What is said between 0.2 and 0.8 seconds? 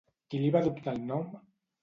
Qui li va